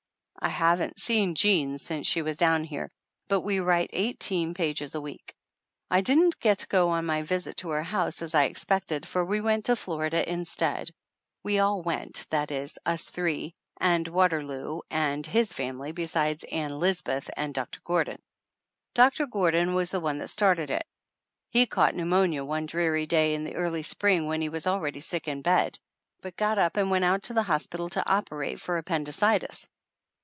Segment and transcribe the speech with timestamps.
[0.43, 2.89] I haven't seen Jean since she was down here,
[3.27, 5.35] but we write eighteen pages a week.
[5.91, 9.23] I didn't get to go on my visit to her house as I expected, for
[9.23, 10.89] we went to Florida instead.
[11.43, 17.29] We all went, that is, us three, and Waterloo and his family besides Ann Lisbeth
[17.37, 18.17] and Doctor Gordon.
[18.95, 20.87] Doctor Gordon was the one that started it.
[21.51, 25.27] He caught pneumonia one dreary day in the early spring when he was already sick
[25.27, 25.77] in bed,
[26.19, 29.67] but got up and went out to the hospital to oper ate for appendicitis.